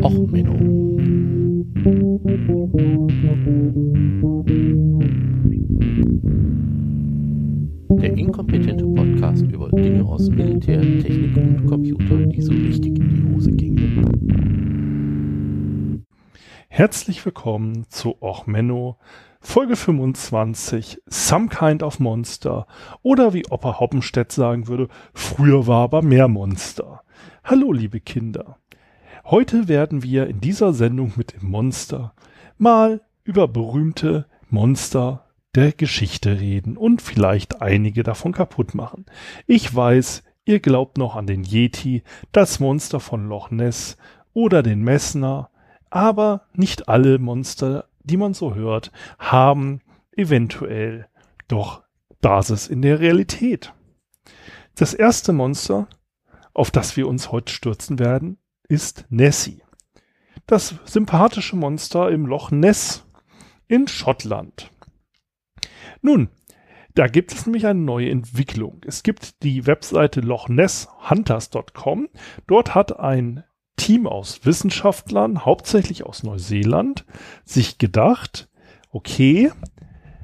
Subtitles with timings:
[0.00, 0.56] Och, Menno.
[8.00, 13.34] Der inkompetente Podcast über Dinge aus Militär, Technik und Computer, die so richtig in die
[13.34, 14.16] Hose gingen.
[16.68, 18.96] Herzlich willkommen zu Och Menno,
[19.40, 22.66] Folge 25, Some Kind of Monster
[23.02, 27.02] oder wie Opa Hoppenstedt sagen würde, früher war aber mehr Monster.
[27.44, 28.56] Hallo liebe Kinder.
[29.24, 32.14] Heute werden wir in dieser Sendung mit dem Monster
[32.58, 39.06] mal über berühmte Monster der Geschichte reden und vielleicht einige davon kaputt machen.
[39.46, 43.96] Ich weiß, ihr glaubt noch an den Yeti, das Monster von Loch Ness
[44.32, 45.50] oder den Messner,
[45.88, 49.82] aber nicht alle Monster, die man so hört, haben
[50.16, 51.06] eventuell
[51.46, 51.82] doch
[52.20, 53.72] Basis in der Realität.
[54.74, 55.86] Das erste Monster,
[56.54, 58.38] auf das wir uns heute stürzen werden,
[58.72, 59.62] ist Nessie.
[60.46, 63.04] Das sympathische Monster im Loch Ness
[63.68, 64.70] in Schottland.
[66.00, 66.30] Nun,
[66.94, 68.80] da gibt es nämlich eine neue Entwicklung.
[68.86, 72.08] Es gibt die Webseite lochnasshunters.com.
[72.46, 73.44] Dort hat ein
[73.76, 77.04] Team aus Wissenschaftlern, hauptsächlich aus Neuseeland,
[77.44, 78.48] sich gedacht,
[78.90, 79.52] okay,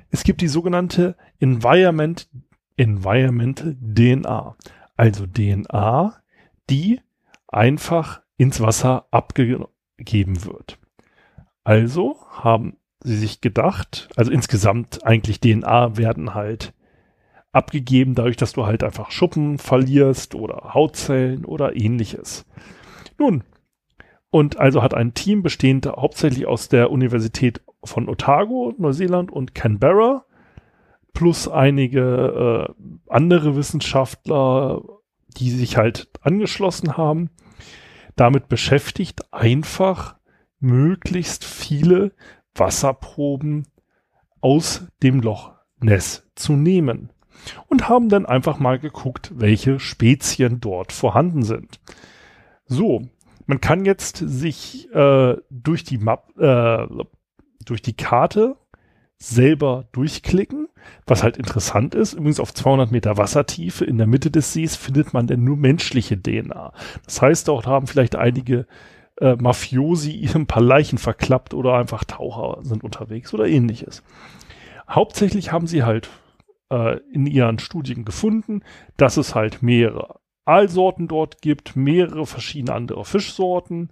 [0.09, 2.31] es gibt die sogenannte Environment,
[2.79, 4.57] Environmental DNA.
[4.97, 6.23] Also DNA,
[6.71, 7.03] die
[7.47, 10.79] einfach ins Wasser abgegeben wird.
[11.65, 16.73] Also haben sie sich gedacht, also insgesamt eigentlich DNA werden halt
[17.53, 22.47] abgegeben, dadurch, dass du halt einfach Schuppen verlierst oder Hautzellen oder ähnliches.
[23.19, 23.45] Nun,
[24.31, 30.25] und also hat ein Team bestehend hauptsächlich aus der Universität von Otago, Neuseeland und Canberra,
[31.15, 34.83] plus einige äh, andere Wissenschaftler,
[35.37, 37.31] die sich halt angeschlossen haben,
[38.19, 40.17] damit beschäftigt, einfach
[40.61, 42.13] möglichst viele
[42.55, 43.67] Wasserproben
[44.41, 47.13] aus dem Loch Ness zu nehmen
[47.69, 51.81] und haben dann einfach mal geguckt, welche Spezien dort vorhanden sind.
[52.67, 53.03] So,
[53.47, 56.87] man kann jetzt sich äh, durch die Map, äh,
[57.65, 58.57] durch die Karte
[59.17, 60.68] selber durchklicken,
[61.07, 62.15] was halt interessant ist.
[62.15, 66.21] Übrigens auf 200 Meter Wassertiefe in der Mitte des Sees findet man denn nur menschliche
[66.21, 66.73] DNA.
[67.05, 68.67] Das heißt, dort haben vielleicht einige
[69.21, 74.03] äh, Mafiosi ein paar Leichen verklappt oder einfach Taucher sind unterwegs oder ähnliches.
[74.89, 76.09] Hauptsächlich haben sie halt
[76.71, 78.63] äh, in ihren Studien gefunden,
[78.97, 83.91] dass es halt mehrere Aalsorten dort gibt, mehrere verschiedene andere Fischsorten.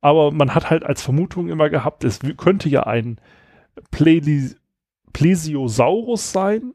[0.00, 3.18] Aber man hat halt als Vermutung immer gehabt, es könnte ja ein
[3.90, 4.56] Plesi
[5.14, 6.74] Plesiosaurus sein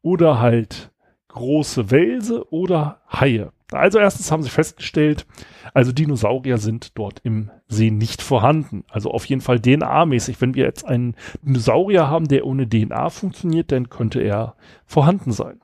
[0.00, 0.90] oder halt
[1.28, 3.52] große Welse oder Haie.
[3.72, 5.26] Also erstens haben sie festgestellt,
[5.72, 8.84] also Dinosaurier sind dort im See nicht vorhanden.
[8.88, 10.40] Also auf jeden Fall DNA-mäßig.
[10.40, 14.54] Wenn wir jetzt einen Dinosaurier haben, der ohne DNA funktioniert, dann könnte er
[14.86, 15.60] vorhanden sein.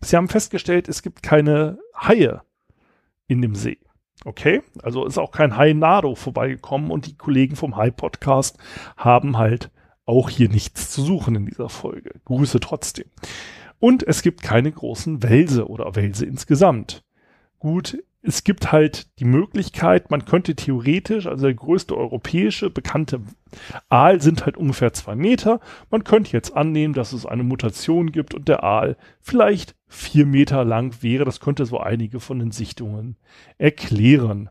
[0.00, 2.42] Sie haben festgestellt, es gibt keine Haie
[3.28, 3.78] in dem See.
[4.24, 8.58] Okay, also ist auch kein Hai Nado vorbeigekommen und die Kollegen vom Hai Podcast
[8.96, 9.70] haben halt
[10.08, 12.12] auch hier nichts zu suchen in dieser Folge.
[12.24, 13.06] Grüße trotzdem.
[13.78, 17.04] Und es gibt keine großen Wälse oder Wälse insgesamt.
[17.58, 23.20] Gut, es gibt halt die Möglichkeit, man könnte theoretisch, also der größte europäische bekannte
[23.88, 25.60] Aal sind halt ungefähr zwei Meter.
[25.90, 30.64] Man könnte jetzt annehmen, dass es eine Mutation gibt und der Aal vielleicht vier Meter
[30.64, 31.24] lang wäre.
[31.24, 33.16] Das könnte so einige von den Sichtungen
[33.58, 34.48] erklären.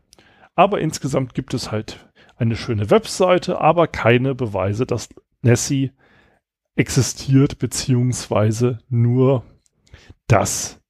[0.54, 5.08] Aber insgesamt gibt es halt eine schöne Webseite, aber keine Beweise, dass
[5.42, 5.92] Nessie
[6.76, 9.44] existiert, beziehungsweise nur
[10.26, 10.80] das,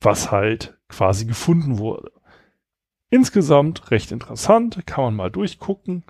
[0.00, 2.10] was halt quasi gefunden wurde.
[3.10, 6.04] Insgesamt recht interessant, kann man mal durchgucken.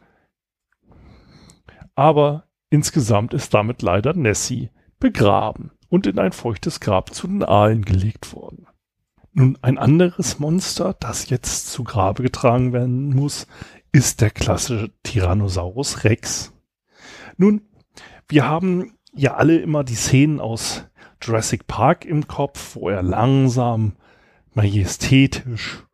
[1.94, 7.84] Aber insgesamt ist damit leider Nessie begraben und in ein feuchtes Grab zu den Aalen
[7.84, 8.66] gelegt worden.
[9.32, 13.46] Nun, ein anderes Monster, das jetzt zu Grabe getragen werden muss,
[13.92, 16.52] ist der klassische Tyrannosaurus Rex.
[17.36, 17.62] Nun,
[18.30, 20.86] wir haben ja alle immer die Szenen aus
[21.22, 23.96] Jurassic Park im Kopf, wo er langsam,
[24.54, 25.84] majestätisch,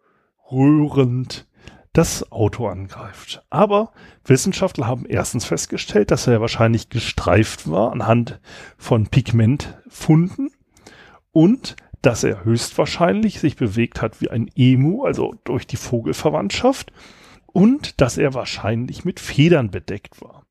[0.52, 1.46] rührend
[1.92, 3.42] das Auto angreift.
[3.48, 3.92] Aber
[4.24, 8.38] Wissenschaftler haben erstens festgestellt, dass er wahrscheinlich gestreift war anhand
[8.76, 10.50] von Pigmentfunden
[11.32, 16.92] und dass er höchstwahrscheinlich sich bewegt hat wie ein Emu, also durch die Vogelverwandtschaft
[17.46, 20.44] und dass er wahrscheinlich mit Federn bedeckt war.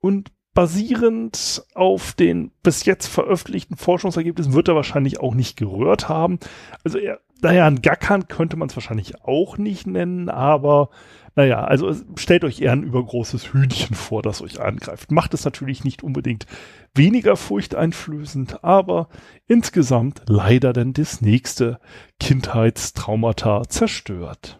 [0.00, 6.40] Und basierend auf den bis jetzt veröffentlichten Forschungsergebnissen wird er wahrscheinlich auch nicht gerührt haben.
[6.82, 10.90] Also er naja, ein Gackern könnte man es wahrscheinlich auch nicht nennen, aber
[11.36, 15.12] naja, also stellt euch eher ein übergroßes Hühnchen vor, das euch angreift.
[15.12, 16.46] Macht es natürlich nicht unbedingt
[16.92, 19.08] weniger furchteinflößend, aber
[19.46, 21.78] insgesamt leider dann das nächste
[22.18, 24.58] Kindheitstraumata zerstört.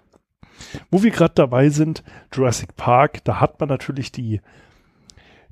[0.92, 4.40] Wo wir gerade dabei sind, Jurassic Park, da hat man natürlich die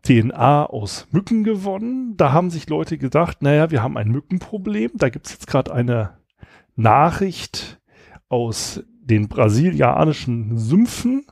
[0.07, 2.17] DNA aus Mücken gewonnen.
[2.17, 4.93] Da haben sich Leute gedacht, naja, wir haben ein Mückenproblem.
[4.95, 6.19] Da gibt es jetzt gerade eine
[6.77, 7.81] Nachricht
[8.29, 11.27] aus den brasilianischen Sümpfen,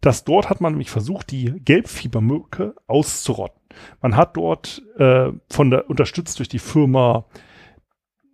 [0.00, 3.60] dass dort hat man nämlich versucht, die Gelbfiebermücke auszurotten.
[4.00, 7.26] Man hat dort äh, von der unterstützt durch die Firma,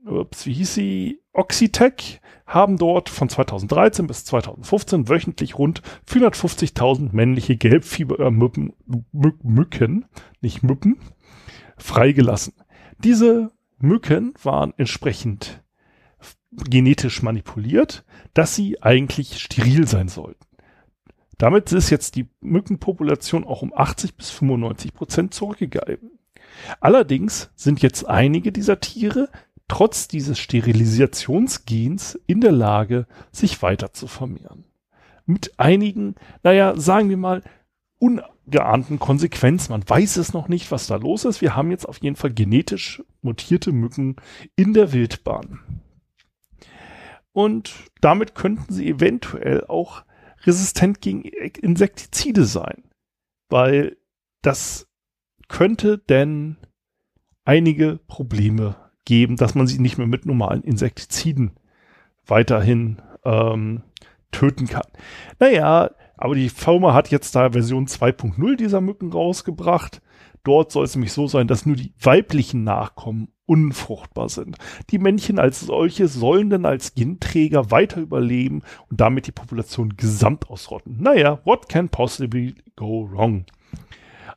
[0.06, 7.56] ups, wie hieß sie, Oxitec, haben dort von 2013 bis 2015 wöchentlich rund 450.000 männliche
[7.56, 8.73] Gelbfiebermücken,
[9.12, 10.05] Mücken,
[10.41, 10.99] nicht Mücken,
[11.76, 12.55] freigelassen.
[12.99, 15.62] Diese Mücken waren entsprechend
[16.50, 20.47] genetisch manipuliert, dass sie eigentlich steril sein sollten.
[21.38, 26.12] Damit ist jetzt die Mückenpopulation auch um 80 bis 95 Prozent zurückgegangen.
[26.81, 29.29] Allerdings sind jetzt einige dieser Tiere
[29.68, 34.64] trotz dieses Sterilisationsgens in der Lage, sich weiter zu vermehren.
[35.26, 37.42] Mit einigen, naja, sagen wir mal,
[37.98, 39.72] ungeahnten Konsequenzen.
[39.72, 41.40] Man weiß es noch nicht, was da los ist.
[41.40, 44.16] Wir haben jetzt auf jeden Fall genetisch mutierte Mücken
[44.54, 45.60] in der Wildbahn.
[47.32, 50.04] Und damit könnten sie eventuell auch
[50.44, 52.84] resistent gegen Insektizide sein.
[53.48, 53.96] Weil
[54.42, 54.88] das
[55.48, 56.56] könnte denn
[57.44, 58.76] einige Probleme
[59.06, 61.53] geben, dass man sie nicht mehr mit normalen Insektiziden
[62.26, 63.82] weiterhin ähm,
[64.31, 64.87] töten kann.
[65.38, 70.03] Naja, aber die Firma hat jetzt da Version 2.0 dieser Mücken rausgebracht.
[70.44, 74.56] Dort soll es nämlich so sein, dass nur die weiblichen Nachkommen unfruchtbar sind.
[74.91, 80.49] Die Männchen als solche sollen dann als Genträger weiter überleben und damit die Population gesamt
[80.50, 81.00] ausrotten.
[81.00, 83.44] Naja, what can possibly go wrong?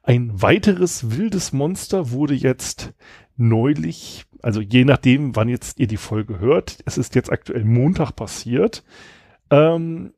[0.03, 2.93] Ein weiteres wildes Monster wurde jetzt
[3.35, 8.15] neulich also je nachdem, wann jetzt ihr die Folge hört, es ist jetzt aktuell Montag
[8.15, 8.83] passiert,
[9.49, 10.13] ähm,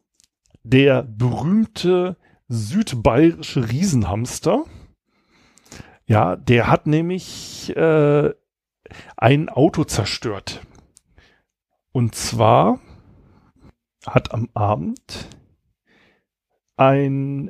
[0.63, 4.65] der berühmte südbayerische Riesenhamster,
[6.05, 8.33] ja, der hat nämlich äh,
[9.15, 10.61] ein Auto zerstört.
[11.93, 12.79] Und zwar
[14.05, 15.29] hat am Abend
[16.75, 17.49] ein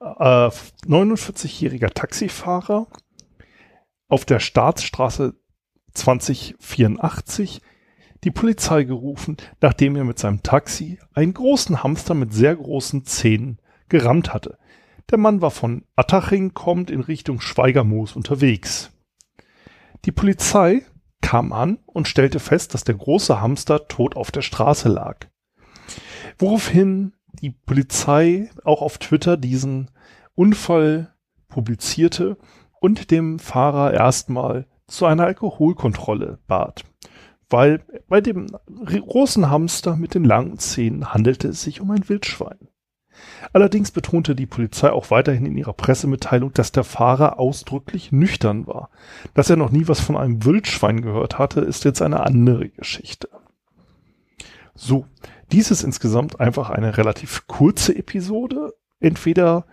[0.00, 2.86] äh, 49-jähriger Taxifahrer
[4.08, 5.34] auf der Staatsstraße
[5.94, 7.60] 2084
[8.24, 13.58] die Polizei gerufen, nachdem er mit seinem Taxi einen großen Hamster mit sehr großen Zähnen
[13.88, 14.58] gerammt hatte.
[15.10, 18.90] Der Mann war von Attaching kommend in Richtung Schweigermoos unterwegs.
[20.06, 20.82] Die Polizei
[21.20, 25.26] kam an und stellte fest, dass der große Hamster tot auf der Straße lag.
[26.38, 29.90] Woraufhin die Polizei auch auf Twitter diesen
[30.34, 31.14] Unfall
[31.48, 32.36] publizierte
[32.80, 36.84] und dem Fahrer erstmal zu einer Alkoholkontrolle bat.
[37.50, 38.46] Weil bei dem
[38.76, 42.68] großen Hamster mit den langen Zähnen handelte es sich um ein Wildschwein.
[43.52, 48.90] Allerdings betonte die Polizei auch weiterhin in ihrer Pressemitteilung, dass der Fahrer ausdrücklich nüchtern war.
[49.34, 53.28] Dass er noch nie was von einem Wildschwein gehört hatte, ist jetzt eine andere Geschichte.
[54.74, 55.06] So,
[55.52, 58.74] dies ist insgesamt einfach eine relativ kurze Episode.
[58.98, 59.66] Entweder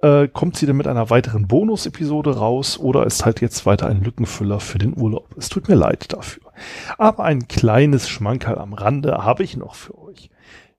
[0.00, 4.02] äh, kommt sie dann mit einer weiteren Bonus-Episode raus oder ist halt jetzt weiter ein
[4.02, 5.34] Lückenfüller für den Urlaub.
[5.36, 6.52] Es tut mir leid dafür.
[6.96, 10.30] Aber ein kleines Schmankerl am Rande habe ich noch für euch.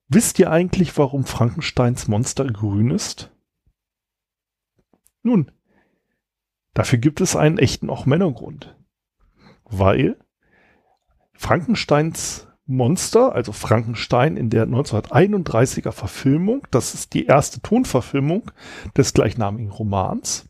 [0.08, 3.32] Wisst ihr eigentlich, warum Frankensteins Monster grün ist?
[5.22, 5.52] Nun,
[6.74, 8.76] dafür gibt es einen echten auch Männergrund.
[9.66, 10.18] Weil
[11.34, 16.68] Frankensteins Monster, also Frankenstein in der 1931er Verfilmung.
[16.70, 18.52] Das ist die erste Tonverfilmung
[18.96, 20.46] des gleichnamigen Romans.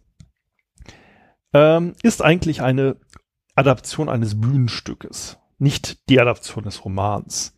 [1.53, 2.97] Ähm, ist eigentlich eine
[3.55, 7.55] Adaption eines Bühnenstückes, nicht die Adaption des Romans.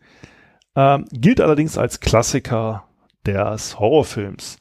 [0.75, 2.88] Ähm, gilt allerdings als Klassiker
[3.25, 4.58] des Horrorfilms,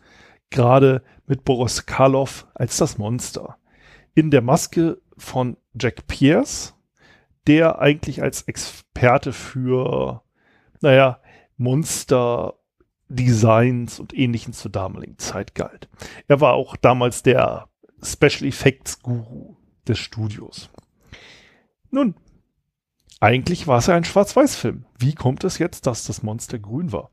[0.48, 3.58] gerade mit Boris Karloff als das Monster.
[4.14, 6.74] In der Maske von Jack Pierce,
[7.46, 10.22] der eigentlich als Experte für,
[10.80, 11.20] naja,
[11.56, 12.54] Monster
[13.08, 15.88] Designs und ähnlichen zur damaligen Zeit galt.
[16.28, 17.68] Er war auch damals der
[18.02, 19.56] Special Effects Guru
[19.86, 20.70] des Studios.
[21.90, 22.14] Nun,
[23.18, 24.86] eigentlich war es ja ein Schwarz-Weiß-Film.
[24.96, 27.10] Wie kommt es jetzt, dass das Monster grün war?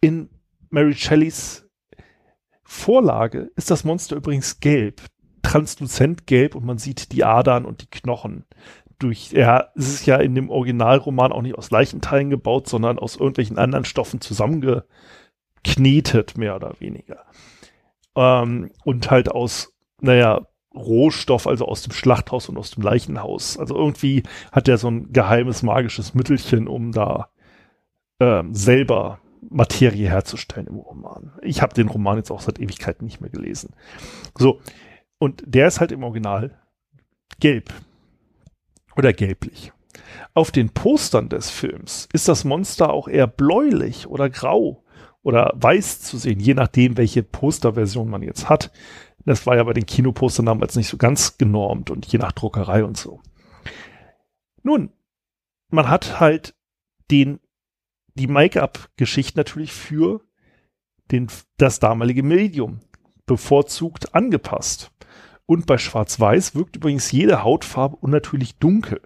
[0.00, 0.28] In
[0.68, 1.66] Mary Shelleys
[2.64, 5.00] Vorlage ist das Monster übrigens gelb,
[5.42, 8.44] transluzent gelb und man sieht die Adern und die Knochen
[8.98, 13.16] durch, ja, es ist ja in dem Originalroman auch nicht aus Leichenteilen gebaut, sondern aus
[13.16, 17.24] irgendwelchen anderen Stoffen zusammengeknetet, mehr oder weniger.
[18.14, 23.58] Ähm, und halt aus, naja, Rohstoff, also aus dem Schlachthaus und aus dem Leichenhaus.
[23.58, 24.22] Also irgendwie
[24.52, 27.28] hat er so ein geheimes magisches Mittelchen, um da
[28.20, 31.32] ähm, selber Materie herzustellen im Roman.
[31.42, 33.74] Ich habe den Roman jetzt auch seit Ewigkeiten nicht mehr gelesen.
[34.36, 34.60] So,
[35.18, 36.58] und der ist halt im Original
[37.40, 37.72] gelb
[38.96, 39.72] oder gelblich.
[40.34, 44.84] Auf den Postern des Films ist das Monster auch eher bläulich oder grau
[45.22, 48.70] oder weiß zu sehen, je nachdem, welche Posterversion man jetzt hat.
[49.24, 52.84] Das war ja bei den Kinopostern damals nicht so ganz genormt und je nach Druckerei
[52.84, 53.20] und so.
[54.62, 54.92] Nun,
[55.68, 56.54] man hat halt
[57.10, 57.40] den,
[58.14, 60.20] die Make-up-Geschichte natürlich für
[61.10, 62.80] den, das damalige Medium
[63.26, 64.92] bevorzugt angepasst.
[65.46, 69.00] Und bei Schwarz-Weiß wirkt übrigens jede Hautfarbe unnatürlich dunkel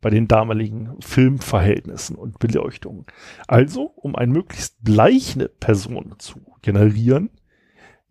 [0.00, 3.06] bei den damaligen Filmverhältnissen und Beleuchtungen.
[3.46, 7.30] Also, um eine möglichst bleiche Person zu generieren,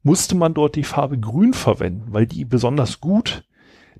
[0.03, 3.47] musste man dort die Farbe Grün verwenden, weil die besonders gut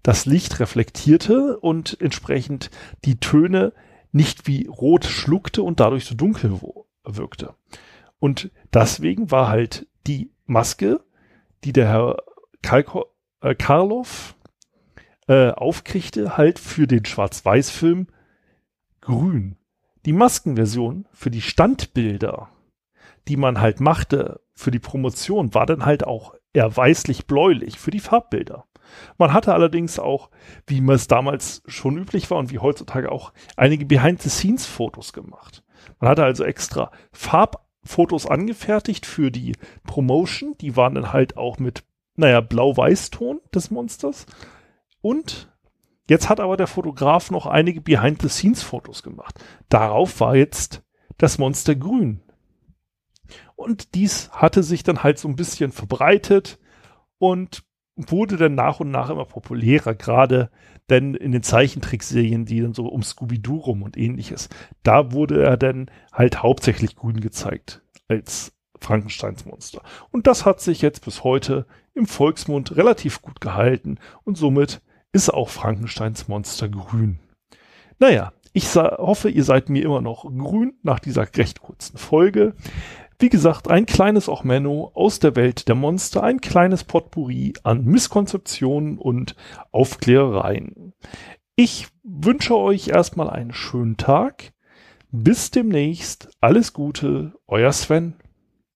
[0.02, 2.70] das Licht reflektierte und entsprechend
[3.06, 3.74] die Töne
[4.12, 6.60] nicht wie rot schluckte und dadurch so dunkel
[7.04, 7.56] wirkte.
[8.20, 11.00] Und deswegen war halt die Maske,
[11.64, 12.18] die der Herr
[12.62, 13.06] Kalko
[13.44, 14.36] äh, Karloff
[15.28, 18.08] äh, aufkriegte, halt für den Schwarz-Weiß-Film
[19.02, 19.58] grün.
[20.06, 22.50] Die Maskenversion für die Standbilder,
[23.28, 28.00] die man halt machte für die Promotion, war dann halt auch eher weißlich-bläulich für die
[28.00, 28.66] Farbbilder.
[29.18, 30.30] Man hatte allerdings auch,
[30.68, 35.64] wie es damals schon üblich war und wie heutzutage auch, einige Behind-the-Scenes-Fotos gemacht.
[36.00, 40.56] Man hatte also extra Farbfotos angefertigt für die Promotion.
[40.60, 41.84] Die waren dann halt auch mit
[42.16, 44.26] naja, blau-weiß-Ton des Monsters.
[45.02, 45.52] Und
[46.10, 49.44] jetzt hat aber der Fotograf noch einige Behind-the-Scenes-Fotos gemacht.
[49.70, 50.84] Darauf war jetzt
[51.18, 52.22] das Monster grün.
[53.56, 56.60] Und dies hatte sich dann halt so ein bisschen verbreitet
[57.18, 57.64] und
[57.96, 60.50] wurde dann nach und nach immer populärer, gerade
[60.90, 64.50] denn in den Zeichentrickserien, die dann so um Scooby-Doo rum und ähnliches,
[64.82, 69.82] da wurde er dann halt hauptsächlich grün gezeigt als Frankensteins Monster.
[70.12, 75.34] Und das hat sich jetzt bis heute im Volksmund relativ gut gehalten und somit ist
[75.34, 77.20] auch Frankensteins Monster grün.
[78.00, 82.54] Naja, ich hoffe, ihr seid mir immer noch grün nach dieser recht kurzen Folge.
[83.20, 88.98] Wie gesagt, ein kleines Ochmenno aus der Welt der Monster, ein kleines Potpourri an Misskonzeptionen
[88.98, 89.36] und
[89.72, 90.94] Aufklärereien.
[91.56, 94.52] Ich wünsche euch erstmal einen schönen Tag.
[95.12, 96.30] Bis demnächst.
[96.42, 98.16] Alles Gute, euer Sven.